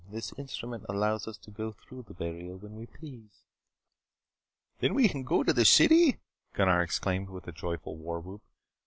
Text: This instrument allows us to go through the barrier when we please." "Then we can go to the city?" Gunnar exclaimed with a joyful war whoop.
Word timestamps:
This 0.09 0.33
instrument 0.35 0.83
allows 0.89 1.27
us 1.27 1.37
to 1.37 1.51
go 1.51 1.71
through 1.73 2.05
the 2.07 2.15
barrier 2.15 2.55
when 2.55 2.75
we 2.75 2.87
please." 2.87 3.41
"Then 4.79 4.95
we 4.95 5.07
can 5.07 5.21
go 5.21 5.43
to 5.43 5.53
the 5.53 5.63
city?" 5.63 6.17
Gunnar 6.55 6.81
exclaimed 6.81 7.29
with 7.29 7.47
a 7.47 7.51
joyful 7.51 7.95
war 7.97 8.19
whoop. 8.19 8.41